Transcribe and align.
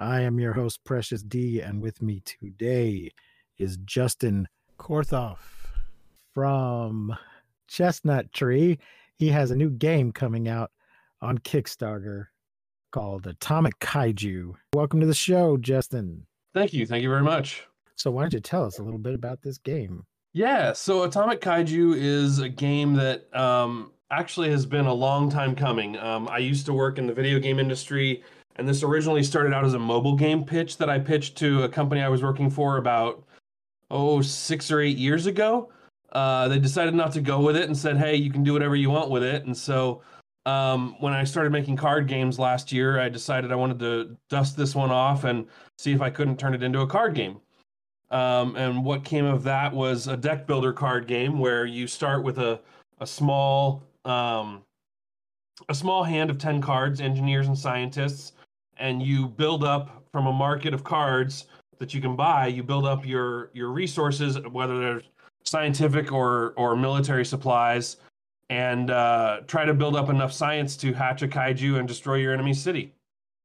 I 0.00 0.20
am 0.20 0.38
your 0.38 0.52
host, 0.52 0.84
Precious 0.84 1.22
D, 1.24 1.60
and 1.60 1.82
with 1.82 2.00
me 2.00 2.22
today 2.24 3.10
is 3.58 3.78
Justin 3.78 4.46
Korthof 4.78 5.38
from 6.32 7.16
Chestnut 7.66 8.32
Tree. 8.32 8.78
He 9.16 9.30
has 9.30 9.50
a 9.50 9.56
new 9.56 9.70
game 9.70 10.12
coming 10.12 10.46
out 10.46 10.70
on 11.20 11.38
Kickstarter 11.38 12.26
called 12.92 13.26
Atomic 13.26 13.76
Kaiju. 13.80 14.52
Welcome 14.72 15.00
to 15.00 15.06
the 15.06 15.14
show, 15.14 15.56
Justin. 15.56 16.24
Thank 16.54 16.72
you. 16.72 16.86
Thank 16.86 17.02
you 17.02 17.10
very 17.10 17.24
much. 17.24 17.64
So, 17.96 18.12
why 18.12 18.22
don't 18.22 18.34
you 18.34 18.40
tell 18.40 18.64
us 18.64 18.78
a 18.78 18.84
little 18.84 19.00
bit 19.00 19.14
about 19.14 19.42
this 19.42 19.58
game? 19.58 20.06
Yeah, 20.32 20.74
so 20.74 21.02
Atomic 21.02 21.40
Kaiju 21.40 21.96
is 21.96 22.38
a 22.38 22.48
game 22.48 22.94
that 22.94 23.34
um, 23.34 23.90
actually 24.12 24.50
has 24.50 24.64
been 24.64 24.86
a 24.86 24.94
long 24.94 25.28
time 25.28 25.56
coming. 25.56 25.98
Um, 25.98 26.28
I 26.28 26.38
used 26.38 26.66
to 26.66 26.72
work 26.72 26.98
in 26.98 27.08
the 27.08 27.12
video 27.12 27.40
game 27.40 27.58
industry, 27.58 28.22
and 28.58 28.68
this 28.68 28.82
originally 28.82 29.22
started 29.22 29.54
out 29.54 29.64
as 29.64 29.74
a 29.74 29.78
mobile 29.78 30.16
game 30.16 30.44
pitch 30.44 30.76
that 30.78 30.90
I 30.90 30.98
pitched 30.98 31.36
to 31.38 31.62
a 31.62 31.68
company 31.68 32.02
I 32.02 32.08
was 32.08 32.22
working 32.22 32.50
for 32.50 32.76
about, 32.76 33.24
oh, 33.90 34.20
six 34.20 34.70
or 34.70 34.80
eight 34.80 34.98
years 34.98 35.26
ago. 35.26 35.70
Uh, 36.12 36.48
they 36.48 36.58
decided 36.58 36.94
not 36.94 37.12
to 37.12 37.20
go 37.20 37.40
with 37.40 37.56
it 37.56 37.64
and 37.64 37.76
said, 37.76 37.96
hey, 37.96 38.16
you 38.16 38.30
can 38.30 38.42
do 38.42 38.52
whatever 38.52 38.74
you 38.74 38.90
want 38.90 39.10
with 39.10 39.22
it. 39.22 39.44
And 39.44 39.56
so 39.56 40.02
um, 40.46 40.96
when 41.00 41.12
I 41.12 41.24
started 41.24 41.52
making 41.52 41.76
card 41.76 42.08
games 42.08 42.38
last 42.38 42.72
year, 42.72 42.98
I 42.98 43.08
decided 43.08 43.52
I 43.52 43.56
wanted 43.56 43.78
to 43.80 44.16
dust 44.30 44.56
this 44.56 44.74
one 44.74 44.90
off 44.90 45.24
and 45.24 45.46
see 45.78 45.92
if 45.92 46.00
I 46.00 46.10
couldn't 46.10 46.38
turn 46.38 46.54
it 46.54 46.62
into 46.62 46.80
a 46.80 46.86
card 46.86 47.14
game. 47.14 47.40
Um, 48.10 48.56
and 48.56 48.84
what 48.84 49.04
came 49.04 49.26
of 49.26 49.42
that 49.44 49.72
was 49.72 50.06
a 50.06 50.16
deck 50.16 50.46
builder 50.46 50.72
card 50.72 51.06
game 51.06 51.38
where 51.38 51.66
you 51.66 51.86
start 51.86 52.24
with 52.24 52.38
a 52.38 52.60
a 53.00 53.06
small 53.06 53.82
um, 54.06 54.62
a 55.68 55.74
small 55.74 56.02
hand 56.02 56.30
of 56.30 56.38
ten 56.38 56.62
cards, 56.62 57.00
engineers 57.00 57.48
and 57.48 57.58
scientists, 57.58 58.32
and 58.78 59.02
you 59.02 59.28
build 59.28 59.64
up 59.64 60.04
from 60.12 60.26
a 60.26 60.32
market 60.32 60.72
of 60.74 60.84
cards 60.84 61.46
that 61.78 61.94
you 61.94 62.00
can 62.00 62.16
buy. 62.16 62.46
You 62.48 62.62
build 62.62 62.86
up 62.86 63.06
your 63.06 63.50
your 63.54 63.70
resources, 63.70 64.38
whether 64.50 64.78
they're 64.78 65.02
scientific 65.44 66.12
or 66.12 66.52
or 66.56 66.76
military 66.76 67.24
supplies, 67.24 67.96
and 68.50 68.90
uh, 68.90 69.40
try 69.46 69.64
to 69.64 69.74
build 69.74 69.96
up 69.96 70.08
enough 70.10 70.32
science 70.32 70.76
to 70.78 70.92
hatch 70.92 71.22
a 71.22 71.28
kaiju 71.28 71.78
and 71.78 71.86
destroy 71.88 72.16
your 72.16 72.32
enemy's 72.32 72.60
city, 72.60 72.94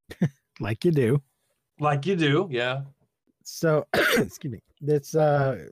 Like 0.59 0.83
you 0.85 0.91
do. 0.91 1.21
like 1.79 2.05
you 2.05 2.15
do. 2.15 2.47
Yeah. 2.51 2.81
So, 3.43 3.85
excuse 3.93 4.53
me. 4.53 4.59
This 4.81 5.15
uh, 5.15 5.65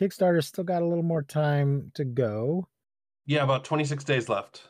Kickstarter 0.00 0.42
still 0.42 0.64
got 0.64 0.82
a 0.82 0.84
little 0.86 1.04
more 1.04 1.22
time 1.22 1.90
to 1.94 2.04
go. 2.04 2.66
Yeah, 3.26 3.42
about 3.44 3.64
26 3.64 4.04
days 4.04 4.28
left. 4.28 4.62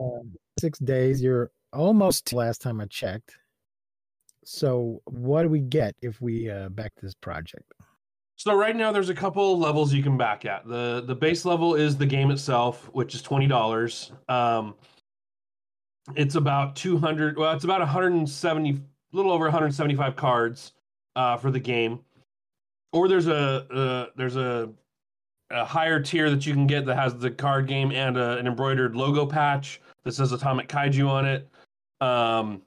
um, 0.00 0.32
six 0.58 0.78
days. 0.78 1.22
You're 1.22 1.50
almost 1.74 2.32
last 2.32 2.62
time 2.62 2.80
I 2.80 2.86
checked. 2.86 3.36
So, 4.44 5.00
what 5.06 5.42
do 5.42 5.48
we 5.48 5.60
get 5.60 5.94
if 6.02 6.20
we 6.20 6.50
uh, 6.50 6.68
back 6.68 6.92
this 7.00 7.14
project? 7.14 7.72
So 8.36 8.54
right 8.54 8.74
now 8.74 8.90
there's 8.90 9.10
a 9.10 9.14
couple 9.14 9.58
levels 9.58 9.92
you 9.92 10.02
can 10.02 10.16
back 10.16 10.44
at. 10.44 10.66
The 10.66 11.04
the 11.06 11.14
base 11.14 11.44
level 11.44 11.74
is 11.76 11.96
the 11.96 12.06
game 12.06 12.30
itself, 12.30 12.90
which 12.92 13.14
is 13.14 13.22
twenty 13.22 13.46
dollars. 13.46 14.12
Um, 14.28 14.74
it's 16.16 16.34
about 16.34 16.76
two 16.76 16.98
hundred. 16.98 17.38
Well, 17.38 17.54
it's 17.54 17.64
about 17.64 17.80
one 17.80 17.88
hundred 17.88 18.12
and 18.12 18.28
seventy, 18.28 18.70
a 18.70 19.16
little 19.16 19.30
over 19.30 19.44
one 19.44 19.52
hundred 19.52 19.72
seventy 19.74 19.94
five 19.94 20.16
cards 20.16 20.72
uh, 21.16 21.36
for 21.36 21.50
the 21.50 21.60
game. 21.60 22.00
Or 22.92 23.08
there's 23.08 23.28
a 23.28 23.66
uh, 23.72 24.06
there's 24.16 24.36
a 24.36 24.70
a 25.50 25.64
higher 25.64 26.00
tier 26.00 26.28
that 26.30 26.44
you 26.44 26.54
can 26.54 26.66
get 26.66 26.86
that 26.86 26.96
has 26.96 27.16
the 27.16 27.30
card 27.30 27.68
game 27.68 27.92
and 27.92 28.16
a, 28.16 28.36
an 28.38 28.46
embroidered 28.46 28.96
logo 28.96 29.24
patch 29.26 29.80
that 30.02 30.12
says 30.12 30.32
Atomic 30.32 30.68
Kaiju 30.68 31.08
on 31.08 31.24
it. 31.24 31.48
Um, 32.04 32.62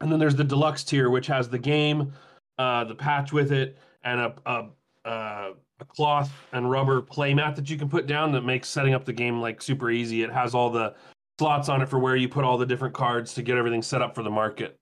and 0.00 0.10
then 0.10 0.18
there's 0.18 0.36
the 0.36 0.44
deluxe 0.44 0.84
tier, 0.84 1.10
which 1.10 1.26
has 1.26 1.48
the 1.48 1.58
game, 1.58 2.12
uh, 2.58 2.84
the 2.84 2.94
patch 2.94 3.32
with 3.32 3.52
it, 3.52 3.78
and 4.04 4.20
a, 4.20 4.34
a, 4.46 5.08
uh, 5.08 5.50
a 5.80 5.84
cloth 5.84 6.32
and 6.52 6.70
rubber 6.70 7.02
playmat 7.02 7.54
that 7.56 7.68
you 7.68 7.76
can 7.76 7.88
put 7.88 8.06
down 8.06 8.32
that 8.32 8.42
makes 8.42 8.68
setting 8.68 8.94
up 8.94 9.04
the 9.04 9.12
game 9.12 9.40
like 9.40 9.60
super 9.60 9.90
easy. 9.90 10.22
It 10.22 10.32
has 10.32 10.54
all 10.54 10.70
the 10.70 10.94
slots 11.38 11.68
on 11.68 11.82
it 11.82 11.88
for 11.88 11.98
where 11.98 12.16
you 12.16 12.28
put 12.28 12.44
all 12.44 12.56
the 12.56 12.66
different 12.66 12.94
cards 12.94 13.34
to 13.34 13.42
get 13.42 13.58
everything 13.58 13.82
set 13.82 14.00
up 14.00 14.14
for 14.14 14.22
the 14.22 14.30
market. 14.30 14.78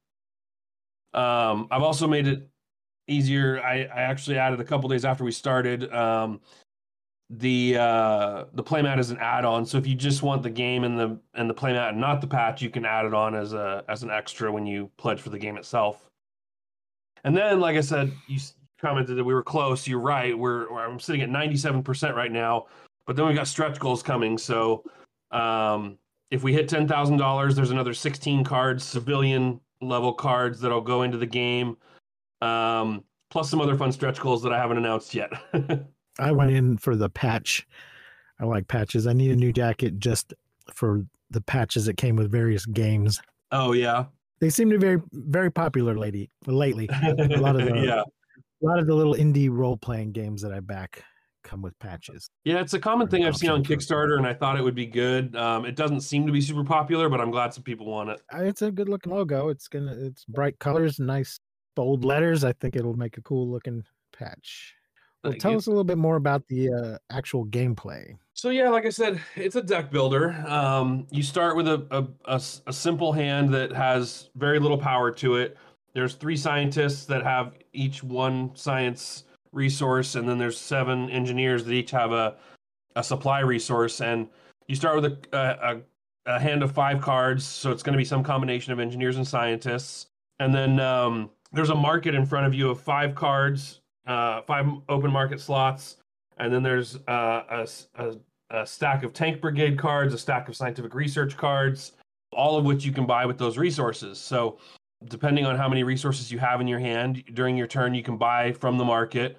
Um, 1.12 1.68
I've 1.70 1.82
also 1.82 2.06
made 2.06 2.26
it 2.26 2.48
easier. 3.08 3.60
I, 3.60 3.84
I 3.84 4.02
actually 4.02 4.38
added 4.38 4.60
a 4.60 4.64
couple 4.64 4.88
days 4.88 5.04
after 5.04 5.24
we 5.24 5.32
started. 5.32 5.92
Um, 5.92 6.40
the 7.30 7.76
uh, 7.78 8.44
the 8.52 8.62
playmat 8.62 8.98
is 8.98 9.10
an 9.10 9.18
add-on, 9.18 9.64
so 9.64 9.78
if 9.78 9.86
you 9.86 9.94
just 9.94 10.22
want 10.22 10.42
the 10.42 10.50
game 10.50 10.84
and 10.84 10.98
the 10.98 11.18
and 11.34 11.48
the 11.48 11.54
playmat 11.54 11.90
and 11.90 12.00
not 12.00 12.20
the 12.20 12.26
patch, 12.26 12.60
you 12.60 12.70
can 12.70 12.84
add 12.84 13.06
it 13.06 13.14
on 13.14 13.34
as 13.34 13.52
a 13.52 13.84
as 13.88 14.02
an 14.02 14.10
extra 14.10 14.52
when 14.52 14.66
you 14.66 14.90
pledge 14.96 15.20
for 15.20 15.30
the 15.30 15.38
game 15.38 15.56
itself. 15.56 16.10
And 17.24 17.34
then, 17.34 17.58
like 17.58 17.76
I 17.76 17.80
said, 17.80 18.12
you 18.28 18.38
commented 18.78 19.16
that 19.16 19.24
we 19.24 19.32
were 19.32 19.42
close. 19.42 19.88
You're 19.88 19.98
right. 19.98 20.38
We're, 20.38 20.70
I'm 20.78 21.00
sitting 21.00 21.22
at 21.22 21.30
97% 21.30 22.14
right 22.14 22.30
now, 22.30 22.66
but 23.06 23.16
then 23.16 23.26
we've 23.26 23.34
got 23.34 23.48
stretch 23.48 23.78
goals 23.78 24.02
coming. 24.02 24.36
So 24.36 24.84
um, 25.30 25.96
if 26.30 26.42
we 26.42 26.52
hit 26.52 26.68
ten 26.68 26.86
thousand 26.86 27.16
dollars, 27.16 27.56
there's 27.56 27.70
another 27.70 27.94
16 27.94 28.44
cards, 28.44 28.84
civilian 28.84 29.60
level 29.80 30.12
cards 30.12 30.60
that'll 30.60 30.80
go 30.80 31.02
into 31.02 31.16
the 31.16 31.26
game, 31.26 31.76
um, 32.42 33.02
plus 33.30 33.50
some 33.50 33.60
other 33.60 33.76
fun 33.76 33.90
stretch 33.90 34.20
goals 34.20 34.42
that 34.42 34.52
I 34.52 34.58
haven't 34.58 34.76
announced 34.76 35.14
yet. 35.14 35.32
I 36.19 36.32
went 36.32 36.50
in 36.52 36.78
for 36.78 36.97
the 36.97 37.08
patch. 37.10 37.66
I 38.41 38.44
like 38.44 38.69
patches. 38.69 39.06
I 39.06 39.12
need 39.12 39.30
a 39.30 39.36
new 39.36 39.52
jacket 39.52 39.98
just 39.98 40.34
for 40.72 41.04
the 41.30 41.41
patches 41.41 41.86
that 41.86 41.97
came 41.97 42.16
with 42.16 42.30
various 42.30 42.66
games. 42.66 43.20
oh 43.52 43.72
yeah, 43.72 44.06
They 44.41 44.50
seem 44.50 44.70
to 44.70 44.78
be 44.78 44.80
very, 44.86 45.02
very 45.12 45.50
popular 45.50 45.97
lady 45.98 46.30
lately. 46.47 46.88
a 46.91 47.38
lot 47.41 47.56
of 47.60 47.66
the- 47.69 47.82
yeah. 47.84 48.02
A 48.62 48.64
lot 48.66 48.78
of 48.78 48.86
the 48.86 48.94
little 48.94 49.14
indie 49.14 49.50
role 49.50 49.76
playing 49.76 50.12
games 50.12 50.41
that 50.42 50.52
I 50.52 50.60
back 50.60 51.02
come 51.42 51.60
with 51.60 51.78
patches. 51.80 52.31
Yeah, 52.44 52.60
it's 52.60 52.72
a 52.72 52.78
common 52.78 53.08
thing 53.08 53.26
I've 53.26 53.36
seen 53.36 53.50
on 53.50 53.62
Kickstarter, 53.62 54.16
and 54.16 54.26
I 54.26 54.32
thought 54.32 54.56
it 54.58 54.62
would 54.62 54.75
be 54.75 54.86
good. 54.86 55.36
Um, 55.36 55.66
it 55.66 55.76
doesn't 55.76 56.00
seem 56.00 56.25
to 56.26 56.32
be 56.32 56.41
super 56.41 56.64
popular, 56.64 57.10
but 57.10 57.20
I'm 57.20 57.31
glad 57.31 57.52
some 57.52 57.62
people 57.64 57.84
want 57.86 58.08
it. 58.08 58.22
It's 58.32 58.62
a 58.62 58.70
good 58.70 58.88
looking 58.88 59.12
logo. 59.12 59.48
It's 59.50 59.69
gonna 59.69 59.94
it's 59.98 60.25
bright 60.25 60.58
colors, 60.60 60.98
nice 60.98 61.38
bold 61.76 62.04
letters. 62.06 62.42
I 62.42 62.52
think 62.54 62.75
it'll 62.75 62.94
make 62.96 63.19
a 63.19 63.20
cool 63.22 63.50
looking 63.50 63.84
patch. 64.16 64.75
Well, 65.24 65.34
tell 65.34 65.56
us 65.56 65.66
a 65.66 65.70
little 65.70 65.84
bit 65.84 65.98
more 65.98 66.16
about 66.16 66.46
the 66.48 66.72
uh, 66.72 66.98
actual 67.10 67.46
gameplay. 67.46 68.16
So 68.34 68.50
yeah, 68.50 68.68
like 68.68 68.84
I 68.84 68.90
said, 68.90 69.20
it's 69.36 69.56
a 69.56 69.62
deck 69.62 69.90
builder. 69.90 70.32
Um, 70.46 71.06
you 71.10 71.22
start 71.22 71.56
with 71.56 71.68
a 71.68 72.08
a 72.26 72.72
simple 72.72 73.12
hand 73.12 73.52
that 73.54 73.72
has 73.72 74.30
very 74.34 74.58
little 74.58 74.78
power 74.78 75.10
to 75.12 75.36
it. 75.36 75.56
There's 75.94 76.14
three 76.14 76.36
scientists 76.36 77.04
that 77.06 77.22
have 77.22 77.54
each 77.72 78.02
one 78.02 78.50
science 78.54 79.24
resource, 79.52 80.16
and 80.16 80.28
then 80.28 80.36
there's 80.36 80.58
seven 80.58 81.08
engineers 81.10 81.64
that 81.64 81.72
each 81.72 81.92
have 81.92 82.12
a 82.12 82.36
a 82.96 83.02
supply 83.02 83.40
resource. 83.40 84.00
And 84.00 84.28
you 84.66 84.74
start 84.74 85.00
with 85.00 85.04
a 85.04 85.18
a, 85.32 85.76
a, 85.76 86.34
a 86.36 86.40
hand 86.40 86.62
of 86.62 86.72
five 86.72 87.00
cards, 87.00 87.46
so 87.46 87.70
it's 87.70 87.82
going 87.82 87.94
to 87.94 87.98
be 87.98 88.04
some 88.04 88.22
combination 88.22 88.72
of 88.72 88.80
engineers 88.80 89.16
and 89.16 89.26
scientists. 89.26 90.06
And 90.40 90.52
then 90.52 90.80
um, 90.80 91.30
there's 91.52 91.70
a 91.70 91.74
market 91.74 92.14
in 92.14 92.26
front 92.26 92.46
of 92.46 92.54
you 92.54 92.69
of 92.70 92.81
five 92.81 93.14
cards, 93.14 93.81
uh, 94.06 94.42
five 94.42 94.66
open 94.88 95.10
market 95.10 95.40
slots, 95.40 95.96
and 96.38 96.52
then 96.52 96.62
there's 96.62 96.96
uh, 97.08 97.42
a, 97.50 97.68
a- 97.96 98.16
a 98.50 98.66
stack 98.66 99.02
of 99.02 99.12
tank 99.12 99.40
brigade 99.40 99.78
cards, 99.78 100.12
a 100.14 100.18
stack 100.18 100.48
of 100.48 100.54
scientific 100.54 100.94
research 100.94 101.36
cards, 101.36 101.92
all 102.32 102.56
of 102.58 102.64
which 102.64 102.84
you 102.84 102.92
can 102.92 103.06
buy 103.06 103.24
with 103.26 103.38
those 103.38 103.56
resources. 103.58 104.18
So, 104.18 104.58
depending 105.08 105.44
on 105.46 105.56
how 105.56 105.68
many 105.68 105.82
resources 105.82 106.30
you 106.30 106.38
have 106.38 106.60
in 106.60 106.68
your 106.68 106.78
hand 106.78 107.24
during 107.32 107.56
your 107.56 107.66
turn, 107.66 107.94
you 107.94 108.02
can 108.02 108.16
buy 108.18 108.52
from 108.52 108.76
the 108.78 108.84
market. 108.84 109.38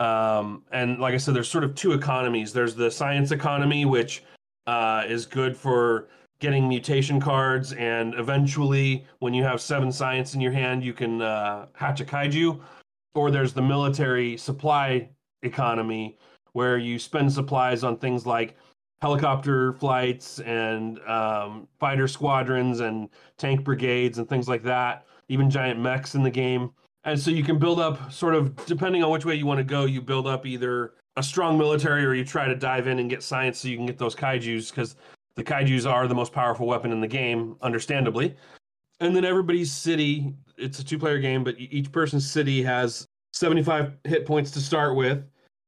Um, 0.00 0.62
and 0.72 0.98
like 0.98 1.14
I 1.14 1.18
said, 1.18 1.34
there's 1.34 1.48
sort 1.48 1.64
of 1.64 1.74
two 1.74 1.92
economies. 1.92 2.52
There's 2.52 2.74
the 2.74 2.90
science 2.90 3.32
economy, 3.32 3.84
which 3.84 4.22
uh, 4.66 5.02
is 5.06 5.26
good 5.26 5.56
for 5.56 6.08
getting 6.40 6.68
mutation 6.68 7.20
cards, 7.20 7.72
and 7.74 8.14
eventually, 8.14 9.04
when 9.18 9.34
you 9.34 9.42
have 9.44 9.60
seven 9.60 9.90
science 9.90 10.34
in 10.34 10.40
your 10.40 10.52
hand, 10.52 10.84
you 10.84 10.92
can 10.92 11.22
uh, 11.22 11.66
hatch 11.74 12.00
a 12.00 12.04
kaiju. 12.04 12.60
Or 13.14 13.30
there's 13.30 13.52
the 13.52 13.62
military 13.62 14.36
supply 14.36 15.08
economy, 15.42 16.18
where 16.52 16.78
you 16.78 16.98
spend 16.98 17.32
supplies 17.32 17.84
on 17.84 17.98
things 17.98 18.26
like 18.26 18.56
helicopter 19.02 19.74
flights 19.74 20.40
and 20.40 20.98
um, 21.00 21.68
fighter 21.78 22.08
squadrons 22.08 22.80
and 22.80 23.08
tank 23.36 23.62
brigades 23.62 24.18
and 24.18 24.28
things 24.28 24.48
like 24.48 24.62
that. 24.62 25.06
even 25.28 25.50
giant 25.50 25.80
mechs 25.80 26.14
in 26.14 26.22
the 26.22 26.30
game. 26.30 26.70
And 27.04 27.18
so 27.20 27.30
you 27.30 27.44
can 27.44 27.58
build 27.58 27.80
up 27.80 28.12
sort 28.12 28.34
of 28.34 28.54
depending 28.66 29.02
on 29.02 29.10
which 29.10 29.24
way 29.24 29.34
you 29.34 29.46
want 29.46 29.58
to 29.58 29.64
go, 29.64 29.84
you 29.84 30.00
build 30.00 30.26
up 30.26 30.46
either 30.46 30.94
a 31.16 31.22
strong 31.22 31.58
military 31.58 32.04
or 32.04 32.14
you 32.14 32.24
try 32.24 32.46
to 32.46 32.56
dive 32.56 32.86
in 32.86 32.98
and 32.98 33.10
get 33.10 33.22
science 33.22 33.58
so 33.58 33.68
you 33.68 33.76
can 33.76 33.86
get 33.86 33.98
those 33.98 34.14
kaijus 34.14 34.70
because 34.70 34.96
the 35.36 35.44
kaijus 35.44 35.90
are 35.90 36.08
the 36.08 36.14
most 36.14 36.32
powerful 36.32 36.66
weapon 36.66 36.92
in 36.92 37.00
the 37.00 37.08
game, 37.08 37.56
understandably. 37.62 38.34
And 39.00 39.14
then 39.14 39.24
everybody's 39.24 39.72
city, 39.72 40.34
it's 40.56 40.78
a 40.78 40.84
two 40.84 40.98
player 40.98 41.18
game, 41.18 41.44
but 41.44 41.56
each 41.58 41.90
person's 41.90 42.28
city 42.30 42.62
has 42.62 43.06
75 43.32 43.92
hit 44.04 44.26
points 44.26 44.50
to 44.52 44.60
start 44.60 44.96
with. 44.96 45.24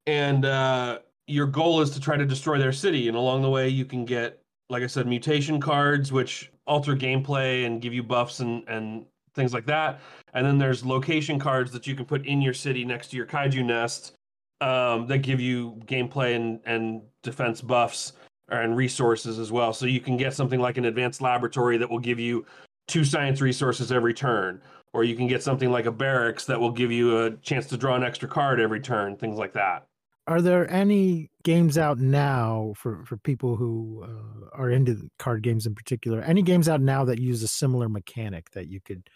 And 0.07 0.45
uh, 0.45 1.01
your 1.27 1.47
goal 1.47 1.81
is 1.81 1.91
to 1.91 2.01
try 2.01 2.17
to 2.17 2.25
destroy 2.25 2.59
their 2.59 2.73
city. 2.73 3.09
And 3.09 3.17
along 3.17 3.43
the 3.43 3.51
way, 3.51 3.69
you 3.69 3.85
can 3.85 4.05
get, 4.05 4.41
like 4.71 4.83
I 4.83 4.87
said, 4.87 5.07
mutation 5.07 5.61
cards, 5.61 6.13
which 6.13 6.51
alter 6.67 6.95
gameplay 6.95 7.67
and 7.67 7.81
give 7.81 7.93
you 7.93 8.03
buffs 8.03 8.41
and, 8.41 8.63
and 8.69 9.05
things 9.35 9.53
like 9.53 9.67
that. 9.67 10.01
And 10.35 10.47
then 10.47 10.59
there's 10.59 10.85
location 10.85 11.39
cards 11.39 11.73
that 11.73 11.87
you 11.87 11.95
can 11.95 12.05
put 12.05 12.27
in 12.27 12.41
your 12.41 12.55
city 12.55 12.85
next 12.85 13.09
to 13.09 13.17
your 13.17 13.27
kaiju 13.27 13.65
nest 13.65 14.15
um, 14.61 15.07
that 15.09 15.19
give 15.19 15.41
you 15.41 15.81
gameplay 15.87 16.37
and, 16.37 16.61
and 16.65 17.03
defense 17.23 17.61
buffs 17.61 18.13
and 18.49 18.77
resources 18.77 19.39
as 19.39 19.51
well. 19.51 19.73
So 19.73 19.87
you 19.87 20.01
can 20.01 20.17
get 20.17 20.35
something 20.35 20.61
like 20.61 20.79
an 20.79 20.85
advanced 20.85 21.21
laboratory 21.21 21.77
that 21.79 21.91
will 21.91 21.99
give 21.99 22.19
you 22.19 22.47
two 22.89 23.05
science 23.05 23.41
resources 23.41 23.91
every 23.93 24.15
turn. 24.15 24.61
Or 24.93 25.05
you 25.05 25.15
can 25.15 25.27
get 25.27 25.43
something 25.43 25.71
like 25.71 25.85
a 25.85 25.93
barracks 25.93 26.47
that 26.47 26.59
will 26.59 26.71
give 26.71 26.91
you 26.91 27.19
a 27.25 27.37
chance 27.39 27.67
to 27.67 27.77
draw 27.77 27.97
an 27.97 28.03
extra 28.03 28.29
card 28.29 28.61
every 28.61 28.81
turn, 28.81 29.17
things 29.17 29.37
like 29.37 29.53
that. 29.53 29.87
Are 30.27 30.41
there 30.41 30.69
any 30.71 31.31
games 31.45 31.77
out 31.77 31.99
now 31.99 32.73
for 32.77 33.05
for 33.05 33.17
people 33.19 33.57
who 33.57 34.05
uh, 34.05 34.49
are 34.57 34.71
into 34.71 35.09
card 35.19 35.43
games 35.43 35.67
in 35.67 35.75
particular? 35.75 36.23
Any 36.23 36.41
games 36.43 36.69
out 36.69 36.81
now 36.81 37.05
that 37.05 37.19
use 37.21 37.43
a 37.43 37.49
similar 37.49 37.89
mechanic 37.89 38.51
that 38.53 38.69
you 38.69 38.81
could, 38.81 39.07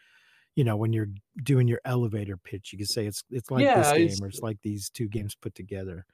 you 0.55 0.65
know, 0.65 0.77
when 0.77 0.93
you're 0.93 1.09
doing 1.43 1.67
your 1.67 1.81
elevator 1.85 2.37
pitch, 2.37 2.73
you 2.73 2.79
could 2.79 2.89
say 2.89 3.07
it's 3.07 3.25
it's 3.31 3.51
like 3.51 3.65
this 3.83 3.93
game 3.93 4.03
it's- 4.03 4.21
or 4.21 4.27
it's 4.27 4.41
like 4.41 4.59
these 4.63 4.91
two 4.91 5.09
games 5.09 5.35
put 5.35 5.55
together. 5.55 6.05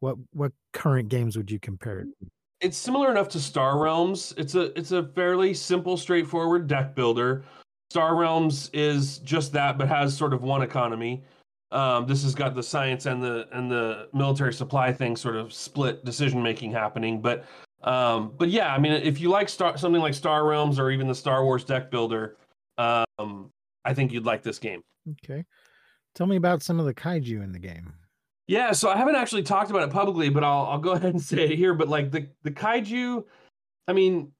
What 0.00 0.16
what 0.32 0.52
current 0.72 1.08
games 1.10 1.36
would 1.36 1.50
you 1.50 1.60
compare 1.60 2.00
it? 2.00 2.08
to? 2.20 2.26
It's 2.60 2.76
similar 2.76 3.10
enough 3.10 3.28
to 3.30 3.40
Star 3.40 3.78
Realms. 3.78 4.34
It's 4.36 4.54
a 4.54 4.76
it's 4.78 4.92
a 4.92 5.02
fairly 5.02 5.54
simple, 5.54 5.96
straightforward 5.96 6.66
deck 6.66 6.94
builder. 6.94 7.44
Star 7.90 8.16
Realms 8.16 8.70
is 8.72 9.18
just 9.18 9.52
that, 9.52 9.78
but 9.78 9.88
has 9.88 10.16
sort 10.16 10.32
of 10.32 10.42
one 10.42 10.62
economy. 10.62 11.24
Um, 11.72 12.06
this 12.06 12.22
has 12.22 12.34
got 12.34 12.54
the 12.54 12.62
science 12.62 13.06
and 13.06 13.22
the 13.22 13.46
and 13.52 13.70
the 13.70 14.08
military 14.12 14.52
supply 14.52 14.92
thing 14.92 15.16
sort 15.16 15.36
of 15.36 15.52
split 15.52 16.04
decision 16.04 16.42
making 16.42 16.72
happening. 16.72 17.20
But 17.20 17.44
um, 17.82 18.32
but 18.38 18.48
yeah, 18.48 18.72
I 18.72 18.78
mean, 18.78 18.92
if 18.92 19.20
you 19.20 19.28
like 19.28 19.48
Star 19.48 19.76
something 19.76 20.00
like 20.00 20.14
Star 20.14 20.46
Realms 20.46 20.78
or 20.78 20.90
even 20.90 21.06
the 21.06 21.14
Star 21.14 21.44
Wars 21.44 21.64
deck 21.64 21.90
builder, 21.90 22.36
um, 22.78 23.50
I 23.84 23.94
think 23.94 24.12
you'd 24.12 24.24
like 24.24 24.42
this 24.42 24.58
game. 24.58 24.82
Okay, 25.24 25.44
tell 26.14 26.26
me 26.26 26.36
about 26.36 26.62
some 26.62 26.80
of 26.80 26.86
the 26.86 26.94
kaiju 26.94 27.42
in 27.42 27.52
the 27.52 27.58
game. 27.58 27.92
Yeah, 28.48 28.72
so 28.72 28.88
I 28.90 28.96
haven't 28.96 29.16
actually 29.16 29.42
talked 29.42 29.70
about 29.70 29.82
it 29.82 29.90
publicly, 29.90 30.28
but 30.28 30.44
I'll 30.44 30.66
I'll 30.66 30.78
go 30.78 30.92
ahead 30.92 31.14
and 31.14 31.22
say 31.22 31.44
it 31.44 31.56
here. 31.56 31.74
But 31.74 31.88
like 31.88 32.10
the 32.10 32.28
the 32.42 32.50
kaiju, 32.50 33.24
I 33.88 33.92
mean, 33.92 34.32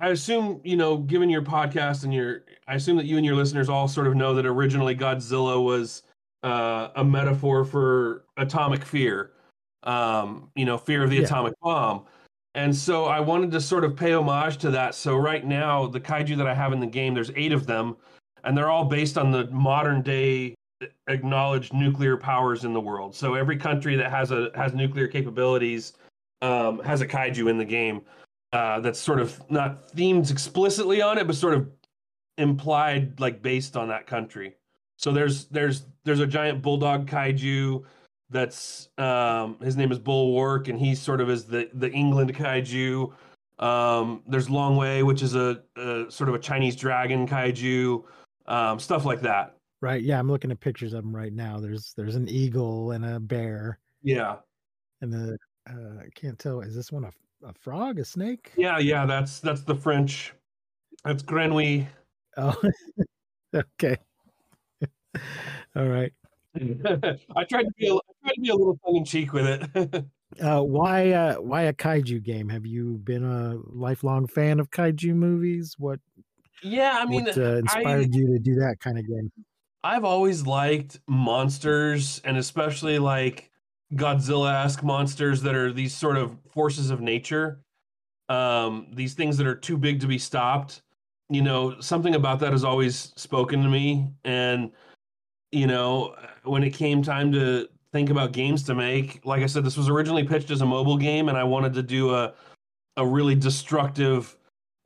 I 0.00 0.08
assume 0.10 0.60
you 0.64 0.76
know, 0.76 0.98
given 0.98 1.28
your 1.28 1.42
podcast 1.42 2.04
and 2.04 2.14
your, 2.14 2.44
I 2.66 2.74
assume 2.74 2.96
that 2.96 3.06
you 3.06 3.16
and 3.16 3.26
your 3.26 3.36
listeners 3.36 3.68
all 3.68 3.88
sort 3.88 4.06
of 4.06 4.14
know 4.14 4.34
that 4.34 4.46
originally 4.46 4.94
Godzilla 4.94 5.62
was 5.62 6.02
uh, 6.42 6.88
a 6.96 7.04
metaphor 7.04 7.64
for 7.64 8.24
atomic 8.36 8.84
fear, 8.84 9.32
um, 9.82 10.50
you 10.54 10.64
know, 10.64 10.78
fear 10.78 11.02
of 11.02 11.10
the 11.10 11.16
Yeah. 11.16 11.24
atomic 11.24 11.54
bomb. 11.60 12.04
And 12.54 12.74
so 12.74 13.04
I 13.04 13.20
wanted 13.20 13.50
to 13.52 13.60
sort 13.60 13.84
of 13.84 13.94
pay 13.94 14.12
homage 14.14 14.56
to 14.58 14.70
that. 14.70 14.94
So 14.94 15.16
right 15.16 15.44
now, 15.44 15.86
the 15.86 16.00
kaiju 16.00 16.36
that 16.38 16.46
I 16.46 16.54
have 16.54 16.72
in 16.72 16.80
the 16.80 16.86
game, 16.86 17.14
there's 17.14 17.30
eight 17.36 17.52
of 17.52 17.66
them, 17.66 17.96
and 18.44 18.56
they're 18.56 18.70
all 18.70 18.84
based 18.84 19.18
on 19.18 19.30
the 19.30 19.46
modern 19.48 20.00
day 20.02 20.54
acknowledged 21.08 21.72
nuclear 21.72 22.16
powers 22.16 22.64
in 22.64 22.72
the 22.72 22.80
world. 22.80 23.14
So 23.14 23.34
every 23.34 23.56
country 23.56 23.96
that 23.96 24.10
has 24.10 24.30
a 24.30 24.50
has 24.54 24.74
nuclear 24.74 25.08
capabilities 25.08 25.94
um, 26.42 26.80
has 26.80 27.00
a 27.00 27.06
kaiju 27.06 27.50
in 27.50 27.58
the 27.58 27.64
game 27.64 28.02
uh, 28.52 28.80
that's 28.80 28.98
sort 28.98 29.20
of 29.20 29.38
not 29.50 29.88
themed 29.94 30.30
explicitly 30.30 31.02
on 31.02 31.18
it, 31.18 31.26
but 31.26 31.36
sort 31.36 31.54
of 31.54 31.68
implied 32.38 33.18
like 33.20 33.42
based 33.42 33.76
on 33.76 33.88
that 33.88 34.06
country. 34.06 34.54
So 34.96 35.12
there's 35.12 35.46
there's 35.46 35.86
there's 36.04 36.20
a 36.20 36.26
giant 36.26 36.62
bulldog 36.62 37.08
kaiju 37.08 37.84
that's 38.30 38.88
um, 38.98 39.58
his 39.60 39.76
name 39.76 39.92
is 39.92 39.98
Bulwark, 39.98 40.68
and 40.68 40.78
he 40.78 40.94
sort 40.94 41.20
of 41.20 41.30
is 41.30 41.44
the 41.44 41.68
the 41.74 41.90
England 41.90 42.34
kaiju. 42.34 43.12
Um, 43.58 44.22
there's 44.28 44.48
Long 44.48 44.76
Way, 44.76 45.02
which 45.02 45.22
is 45.22 45.34
a, 45.34 45.60
a 45.76 46.06
sort 46.08 46.28
of 46.28 46.36
a 46.36 46.38
Chinese 46.38 46.76
dragon 46.76 47.26
kaiju, 47.26 48.04
um, 48.46 48.78
stuff 48.78 49.04
like 49.04 49.20
that. 49.22 49.57
Right? 49.80 50.02
Yeah, 50.02 50.18
I'm 50.18 50.30
looking 50.30 50.50
at 50.50 50.60
pictures 50.60 50.92
of 50.92 51.04
them 51.04 51.14
right 51.14 51.32
now. 51.32 51.60
There's 51.60 51.94
there's 51.96 52.16
an 52.16 52.28
eagle 52.28 52.92
and 52.92 53.04
a 53.04 53.20
bear 53.20 53.78
Yeah, 54.02 54.36
and 55.00 55.12
the 55.12 55.38
uh, 55.70 56.00
I 56.00 56.08
can't 56.14 56.38
tell. 56.38 56.60
Is 56.60 56.74
this 56.74 56.90
one 56.90 57.04
a, 57.04 57.46
a 57.46 57.52
frog, 57.54 57.98
a 57.98 58.04
snake? 58.04 58.52
yeah, 58.56 58.78
yeah. 58.78 59.06
That's 59.06 59.40
that's 59.40 59.62
the 59.62 59.74
French. 59.74 60.34
That's 61.04 61.22
Grenouille. 61.22 61.86
Oh, 62.36 62.60
okay. 63.54 63.96
All 65.76 65.86
right. 65.86 66.12
I 66.56 67.44
tried 67.44 67.64
to 67.64 67.72
be 67.78 67.88
a, 67.88 67.94
I 67.94 68.12
tried 68.22 68.34
to 68.34 68.40
be 68.40 68.48
a 68.48 68.54
little 68.54 68.78
tongue 68.84 68.96
in 68.96 69.04
cheek 69.04 69.32
with 69.32 69.46
it. 69.46 70.04
Uh, 70.42 70.60
why 70.60 71.10
uh, 71.12 71.34
why 71.36 71.62
a 71.62 71.72
kaiju 71.72 72.22
game? 72.22 72.48
Have 72.48 72.66
you 72.66 72.98
been 72.98 73.24
a 73.24 73.56
lifelong 73.66 74.26
fan 74.26 74.60
of 74.60 74.70
kaiju 74.70 75.14
movies? 75.14 75.74
What 75.78 76.00
yeah, 76.62 76.98
I 77.00 77.06
mean, 77.06 77.24
what 77.24 77.38
uh, 77.38 77.56
inspired 77.56 78.14
you 78.14 78.26
to 78.28 78.38
do 78.38 78.56
that 78.56 78.76
kind 78.80 78.98
of 78.98 79.06
game? 79.06 79.32
I've 79.88 80.04
always 80.04 80.46
liked 80.46 81.00
monsters 81.06 82.20
and 82.24 82.36
especially 82.36 82.98
like 82.98 83.50
Godzilla-esque 83.94 84.82
monsters 84.82 85.40
that 85.40 85.54
are 85.54 85.72
these 85.72 85.96
sort 85.96 86.18
of 86.18 86.36
forces 86.52 86.90
of 86.90 87.00
nature. 87.00 87.62
Um, 88.28 88.88
these 88.92 89.14
things 89.14 89.38
that 89.38 89.46
are 89.46 89.54
too 89.54 89.78
big 89.78 89.98
to 90.02 90.06
be 90.06 90.18
stopped. 90.18 90.82
You 91.30 91.40
know, 91.40 91.80
something 91.80 92.16
about 92.16 92.38
that 92.40 92.52
has 92.52 92.64
always 92.64 93.14
spoken 93.16 93.62
to 93.62 93.68
me. 93.70 94.06
And, 94.26 94.72
you 95.52 95.66
know, 95.66 96.14
when 96.44 96.62
it 96.62 96.74
came 96.74 97.02
time 97.02 97.32
to 97.32 97.66
think 97.90 98.10
about 98.10 98.32
games 98.32 98.62
to 98.64 98.74
make, 98.74 99.24
like 99.24 99.42
I 99.42 99.46
said, 99.46 99.64
this 99.64 99.78
was 99.78 99.88
originally 99.88 100.24
pitched 100.24 100.50
as 100.50 100.60
a 100.60 100.66
mobile 100.66 100.98
game, 100.98 101.30
and 101.30 101.38
I 101.38 101.44
wanted 101.44 101.72
to 101.72 101.82
do 101.82 102.14
a 102.14 102.34
a 102.98 103.06
really 103.06 103.36
destructive 103.36 104.36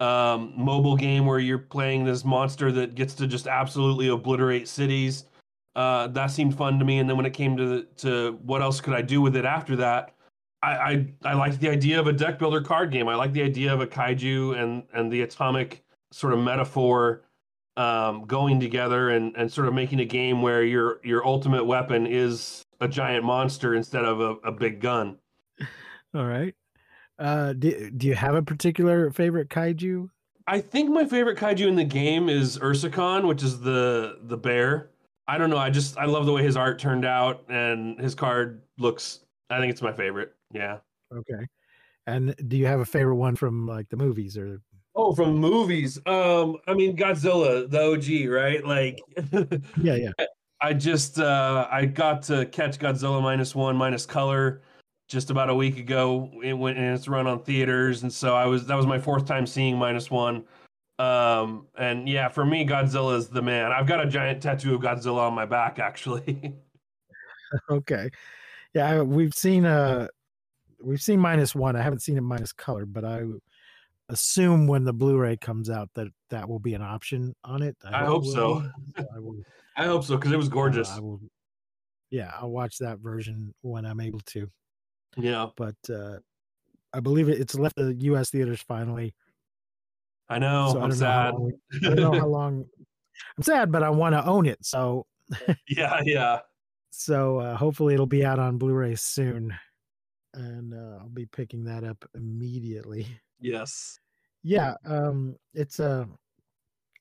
um, 0.03 0.53
mobile 0.57 0.97
game 0.97 1.27
where 1.27 1.39
you're 1.39 1.59
playing 1.59 2.05
this 2.05 2.25
monster 2.25 2.73
that 2.73 2.97
gets 2.97 3.15
to 3.15 3.27
just 3.29 3.47
absolutely 3.47 4.09
obliterate 4.09 4.67
cities. 4.67 5.27
Uh, 5.77 6.09
that 6.09 6.27
seemed 6.27 6.57
fun 6.57 6.79
to 6.81 6.85
me. 6.85 6.99
And 6.99 7.09
then 7.09 7.17
when 7.17 7.25
it 7.25 7.33
came 7.33 7.57
to 7.57 7.85
to 7.99 8.39
what 8.43 8.63
else 8.63 8.81
could 8.81 8.95
I 8.95 9.03
do 9.03 9.21
with 9.21 9.37
it 9.37 9.45
after 9.45 9.77
that, 9.77 10.15
I 10.61 10.73
I, 10.73 11.07
I 11.25 11.35
liked 11.35 11.61
the 11.61 11.69
idea 11.69 12.01
of 12.01 12.09
a 12.09 12.13
deck 12.13 12.39
builder 12.41 12.61
card 12.61 12.91
game. 12.91 13.09
I 13.09 13.15
like 13.15 13.33
the 13.33 13.43
idea 13.43 13.73
of 13.73 13.81
a 13.81 13.87
kaiju 13.87 14.61
and 14.61 14.83
and 14.93 15.11
the 15.11 15.23
atomic 15.23 15.85
sort 16.11 16.33
of 16.33 16.41
metaphor 16.41 17.23
um, 17.77 18.25
going 18.27 18.59
together 18.59 19.11
and 19.11 19.37
and 19.37 19.51
sort 19.51 19.69
of 19.69 19.75
making 19.75 20.01
a 20.01 20.05
game 20.05 20.43
where 20.43 20.65
your 20.65 21.01
your 21.05 21.25
ultimate 21.25 21.65
weapon 21.65 22.09
is 22.09 22.65
a 22.81 22.89
giant 22.89 23.25
monster 23.25 23.77
instead 23.77 24.05
of 24.05 24.21
a, 24.21 24.49
a 24.49 24.51
big 24.51 24.81
gun. 24.81 25.17
All 26.15 26.27
right. 26.27 26.55
Uh, 27.19 27.53
do, 27.53 27.91
do 27.91 28.07
you 28.07 28.15
have 28.15 28.35
a 28.35 28.43
particular 28.43 29.11
favorite 29.11 29.49
kaiju? 29.49 30.09
I 30.47 30.61
think 30.61 30.91
my 30.91 31.05
favorite 31.05 31.39
kaiju 31.39 31.67
in 31.67 31.77
the 31.77 31.85
game 31.85 32.29
is 32.29 32.59
Ursicon, 32.59 33.27
which 33.27 33.43
is 33.43 33.61
the 33.61 34.19
the 34.23 34.37
bear. 34.37 34.91
I 35.29 35.39
don't 35.39 35.51
know. 35.51 35.59
I 35.59 35.71
just 35.71 35.97
I 35.99 36.07
love 36.07 36.27
the 36.27 36.33
way 36.33 36.43
his 36.43 36.57
art 36.57 36.79
turned 36.79 37.05
out 37.05 37.45
and 37.49 37.99
his 38.01 38.15
card 38.15 38.63
looks. 38.79 39.21
I 39.51 39.61
think 39.61 39.71
it's 39.71 39.83
my 39.83 39.93
favorite. 39.93 40.35
Yeah. 40.53 40.79
Okay. 41.15 41.47
And 42.07 42.35
do 42.49 42.57
you 42.57 42.67
have 42.67 42.81
a 42.81 42.85
favorite 42.85 43.17
one 43.17 43.37
from 43.37 43.67
like 43.67 43.89
the 43.89 43.97
movies 43.97 44.37
or? 44.37 44.61
Oh, 44.95 45.15
from 45.15 45.37
movies. 45.37 45.99
Um, 46.07 46.57
I 46.67 46.75
mean 46.75 46.97
Godzilla, 46.97 47.71
the 47.71 47.81
OG, 47.93 48.31
right? 48.31 48.65
Like, 48.65 49.01
Yeah, 49.81 49.95
yeah. 49.95 50.27
I 50.61 50.75
just 50.75 51.19
uh 51.19 51.69
I 51.71 51.87
got 51.87 52.23
to 52.25 52.47
catch 52.47 52.79
Godzilla 52.79 53.23
minus 53.23 53.55
one 53.55 53.77
minus 53.77 54.07
color 54.07 54.63
just 55.13 55.31
about 55.31 55.51
a 55.51 55.55
week 55.55 55.79
ago. 55.79 56.31
It 56.43 56.55
went 56.55 56.79
and 56.79 56.97
it's 56.97 57.07
run 57.07 57.27
on 57.27 57.43
theaters, 57.45 58.03
and 58.03 58.13
so 58.13 58.35
I 58.35 58.47
was 58.47 58.67
that 58.67 58.75
was 58.75 58.87
my 58.87 58.99
fourth 58.99 59.27
time 59.27 59.47
seeing 59.47 59.77
minus 59.77 60.11
one. 60.11 60.45
Um, 60.99 61.67
and 61.77 62.09
yeah, 62.09 62.29
for 62.29 62.45
me, 62.45 62.67
Godzilla 62.67 63.17
is 63.17 63.29
the 63.29 63.43
man. 63.43 63.71
I've 63.73 63.87
got 63.87 64.05
a 64.05 64.09
giant 64.09 64.43
tattoo 64.43 64.75
of 64.75 64.81
Godzilla 64.81 65.19
on 65.29 65.35
my 65.35 65.47
back, 65.47 65.79
actually. 65.79 66.55
Okay. 67.69 68.09
Yeah, 68.73 68.89
I, 68.89 69.03
we've 69.03 69.35
seen 69.35 69.67
uh 69.67 70.09
we've 70.83 71.03
seen 71.03 71.21
minus 71.21 71.55
one. 71.55 71.77
I 71.77 71.83
haven't 71.83 72.01
seen 72.01 72.17
it 72.17 72.23
minus 72.23 72.51
color, 72.51 72.87
but 72.87 73.05
I 73.05 73.25
assume 74.09 74.67
when 74.67 74.85
the 74.85 74.93
Blu-ray 74.95 75.37
comes 75.37 75.69
out 75.69 75.91
that 75.95 76.09
that 76.31 76.49
will 76.49 76.59
be 76.61 76.73
an 76.73 76.81
option 76.81 77.35
on 77.45 77.61
it. 77.61 77.77
I 77.85 78.05
it 78.05 78.07
hope 78.07 78.25
so. 78.25 78.63
I 78.97 79.19
will, 79.19 79.37
I 79.77 79.85
hope 79.85 80.05
so 80.05 80.17
because 80.17 80.33
it 80.33 80.39
was 80.39 80.47
uh, 80.47 80.51
gorgeous. 80.51 80.89
I 80.89 81.01
will. 81.01 81.21
Yeah, 82.09 82.33
I'll 82.41 82.51
watch 82.51 82.79
that 82.79 83.01
version 83.01 83.55
when 83.61 83.85
I'm 83.85 84.01
able 84.01 84.21
to. 84.21 84.49
Yeah, 85.17 85.47
But 85.57 85.77
uh 85.91 86.19
I 86.95 87.01
believe 87.01 87.29
it, 87.29 87.41
it's 87.41 87.55
left 87.55 87.77
the 87.77 87.95
U.S. 87.95 88.31
theaters 88.31 88.61
finally. 88.61 89.15
I 90.29 90.39
know. 90.39 90.71
so 90.73 90.81
I 90.81 90.83
I'm 90.85 90.89
know 90.91 90.95
sad. 90.95 91.35
long. 91.35 91.53
I 91.75 91.79
don't 91.89 91.97
know 91.97 92.19
how 92.21 92.27
long. 92.27 92.65
I'm 93.37 93.43
sad, 93.43 93.73
but 93.73 93.83
I 93.83 93.91
want 93.91 94.15
to 94.15 94.25
own 94.25 94.47
it. 94.47 94.59
So 94.65 95.07
Yeah, 95.69 96.01
yeah. 96.05 96.41
so 96.91 97.39
uh, 97.39 97.57
hopefully 97.57 97.95
it'll 97.95 98.07
be 98.07 98.25
out 98.25 98.39
on 98.39 98.59
Blu-ray 98.59 98.95
soon, 98.97 99.55
and 100.35 100.75
uh, 100.75 100.99
I'll 101.01 101.09
be 101.09 101.27
picking 101.27 101.65
that 101.65 101.85
up 101.85 102.05
immediately. 102.15 103.07
Yes. 103.41 103.99
Yeah, 104.43 104.75
um, 104.85 105.37
it's 105.55 105.79
a 105.81 106.09